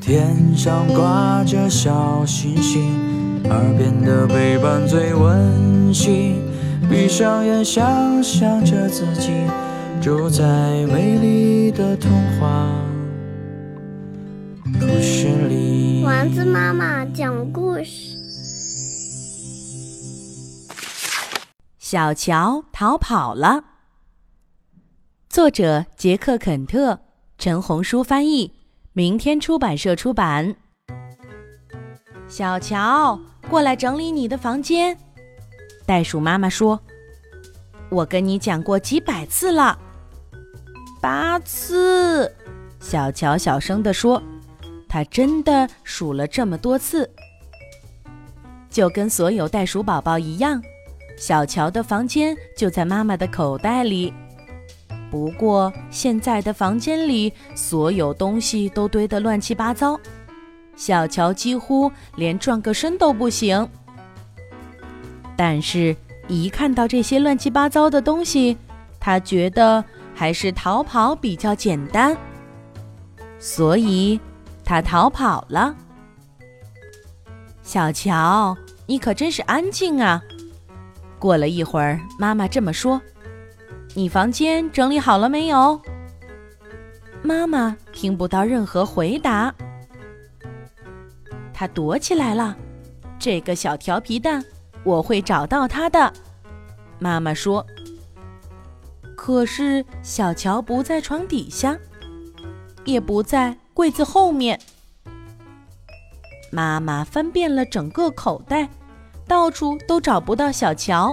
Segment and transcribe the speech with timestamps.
[0.00, 2.94] 天上挂着小星星，
[3.44, 6.42] 耳边的陪伴最温馨。
[6.88, 9.32] 闭上眼，想象着自己
[10.00, 10.42] 住在
[10.86, 12.10] 美丽的童
[12.40, 12.66] 话
[14.80, 16.02] 故事里。
[16.04, 18.16] 丸子妈妈讲故事：
[21.78, 23.64] 小乔逃跑了。
[25.38, 26.98] 作者：杰克·肯特，
[27.38, 28.52] 陈红书翻译，
[28.92, 30.56] 明天出版社出版。
[32.26, 33.16] 小乔，
[33.48, 34.98] 过来整理你的房间。
[35.86, 36.80] 袋鼠妈妈说
[37.88, 39.78] ：“我跟你讲过几百次了。”
[41.00, 42.34] 八次。
[42.80, 44.20] 小乔小声地说
[44.90, 47.08] ：“他真的数了这么多次，
[48.68, 50.60] 就跟所有袋鼠宝宝一样。
[51.16, 54.12] 小乔的房间就在妈妈的口袋里。”
[55.10, 59.98] 不过，现在的房间里所有东西都堆得乱七八糟，
[60.76, 63.66] 小乔几乎连转个身都不行。
[65.34, 68.56] 但是，一看到这些乱七八糟的东西，
[69.00, 69.82] 他觉得
[70.14, 72.14] 还是逃跑比较简单，
[73.38, 74.20] 所以
[74.62, 75.74] 他逃跑了。
[77.62, 78.54] 小乔，
[78.86, 80.22] 你可真是安静啊！
[81.18, 83.00] 过了一会儿，妈妈这么说。
[83.94, 85.80] 你房间整理好了没有？
[87.22, 89.52] 妈妈听不到任何回答，
[91.52, 92.56] 她躲起来了。
[93.18, 94.44] 这个小调皮蛋，
[94.84, 96.12] 我会找到他的。
[96.98, 97.66] 妈妈说。
[99.16, 101.76] 可是小乔不在床底下，
[102.84, 104.58] 也不在柜子后面。
[106.52, 108.68] 妈妈翻遍了整个口袋，
[109.26, 111.12] 到处都找不到小乔。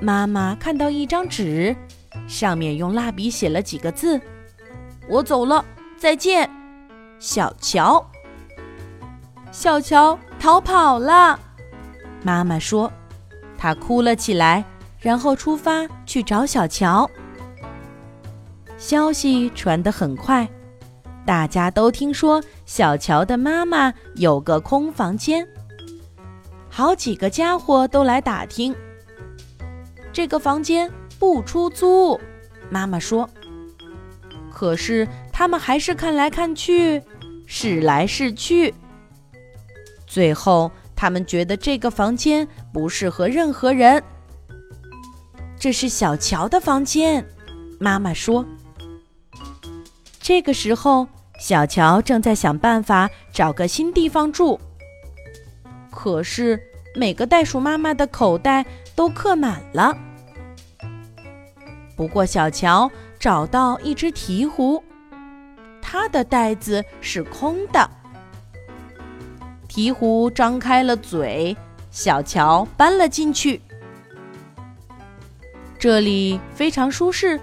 [0.00, 1.74] 妈妈看到一张纸，
[2.26, 4.20] 上面用蜡笔写了几个字
[5.08, 5.64] ：“我走了，
[5.96, 6.48] 再见，
[7.18, 8.04] 小乔。”
[9.50, 11.38] 小乔逃跑了，
[12.22, 12.92] 妈妈说，
[13.56, 14.62] 她哭了起来，
[15.00, 17.10] 然后出发去找小乔。
[18.76, 20.46] 消息传得很快，
[21.24, 25.48] 大家都听说小乔的妈妈有个空房间，
[26.68, 28.76] 好几个家伙都来打听。
[30.16, 32.18] 这个房间不出租，
[32.70, 33.28] 妈妈说。
[34.50, 37.02] 可是他们还是看来看去，
[37.44, 38.72] 试来试去。
[40.06, 44.02] 最后，他们觉得这个房间不适合任何人。
[45.58, 47.22] 这是小乔的房间，
[47.78, 48.42] 妈妈说。
[50.18, 51.06] 这个时候，
[51.38, 54.58] 小乔正在想办法找个新地方住。
[55.90, 56.58] 可是
[56.94, 59.94] 每个袋鼠妈妈的口袋都刻满了。
[61.96, 64.82] 不过，小乔找到一只鹈鹕，
[65.80, 67.90] 它的袋子是空的。
[69.66, 71.56] 鹈鹕张开了嘴，
[71.90, 73.60] 小乔搬了进去。
[75.78, 77.40] 这里非常舒适，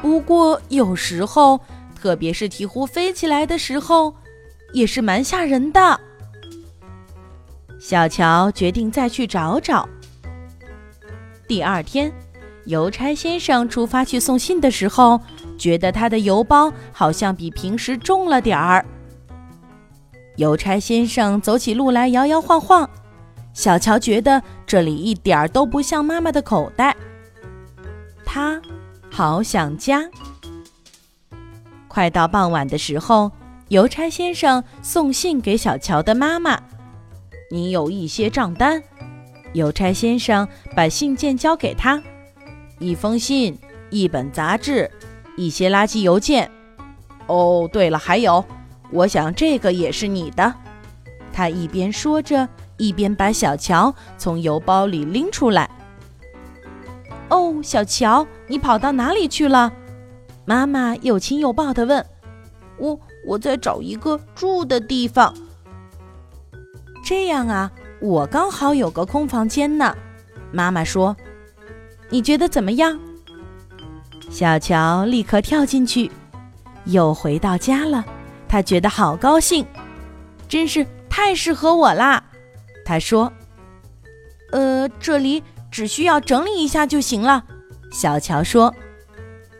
[0.00, 1.60] 不过有时候，
[1.94, 4.14] 特别是鹈鹕飞起来的时候，
[4.72, 6.00] 也是蛮吓人的。
[7.78, 9.86] 小乔决定再去找找。
[11.46, 12.10] 第二天。
[12.66, 15.20] 邮差先生出发去送信的时候，
[15.58, 18.84] 觉得他的邮包好像比平时重了点儿。
[20.36, 22.88] 邮差先生走起路来摇摇晃晃，
[23.52, 26.96] 小乔觉得这里一点儿都不像妈妈的口袋。
[28.24, 28.60] 他
[29.10, 30.08] 好想家。
[31.88, 33.30] 快到傍晚的时候，
[33.68, 36.58] 邮差先生送信给小乔的妈妈
[37.50, 38.82] ：“你有一些账单。”
[39.52, 42.02] 邮差先生把信件交给他。
[42.82, 43.56] 一封信，
[43.90, 44.90] 一本杂志，
[45.36, 46.50] 一些垃圾邮件。
[47.28, 48.44] 哦，对了，还有，
[48.90, 50.52] 我想这个也是你的。
[51.32, 55.70] 他一边说着，一边把小乔从邮包里拎出来。
[57.30, 59.72] 哦，小乔，你跑到哪里去了？
[60.44, 62.04] 妈妈又亲又抱地问。
[62.78, 65.32] 我我在找一个住的地方。
[67.04, 67.70] 这样啊，
[68.00, 69.96] 我刚好有个空房间呢。
[70.50, 71.16] 妈妈说。
[72.12, 72.98] 你觉得怎么样？
[74.30, 76.10] 小乔立刻跳进去，
[76.84, 78.04] 又回到家了。
[78.46, 79.64] 他觉得好高兴，
[80.46, 82.22] 真是太适合我啦。
[82.84, 83.32] 他说
[84.52, 87.42] ：“呃，这里只需要整理一下就行了。”
[87.90, 88.74] 小乔说。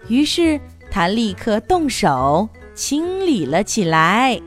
[0.08, 0.60] 于是
[0.90, 4.38] 他立刻动手清理了起来。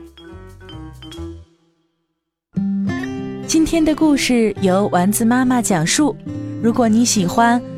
[3.48, 6.16] 今天的故事由丸子妈妈讲述。
[6.62, 7.60] 如果你喜欢，